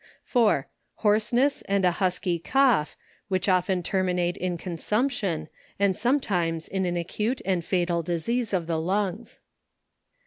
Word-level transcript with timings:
*. 0.15 0.33
Hoarseness, 0.97 1.61
and 1.69 1.85
a 1.85 1.91
husky 1.91 2.39
cough, 2.39 2.97
which 3.27 3.47
often 3.47 3.83
ter 3.83 4.03
minate 4.03 4.35
in 4.35 4.57
consumption, 4.57 5.47
and 5.77 5.95
sometimes 5.95 6.67
in 6.67 6.87
an 6.87 6.97
acute 6.97 7.39
and 7.45 7.63
fatal 7.63 8.01
disease 8.01 8.51
of 8.51 8.65
the 8.65 8.79
lungs. 8.81 9.41